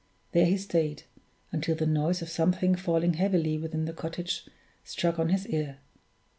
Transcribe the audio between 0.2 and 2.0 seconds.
There he stayed, until the